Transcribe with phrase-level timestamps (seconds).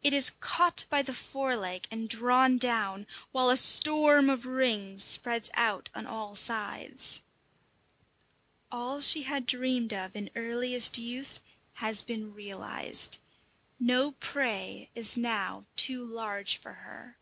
[0.00, 5.02] It is caught by the fore leg and drawn down, while a storm of rings
[5.02, 7.20] spreads out on all sides.
[8.70, 11.40] All she had dreamed of in earliest youth
[11.72, 13.18] has been realized;
[13.80, 17.18] no prey is now too large for her.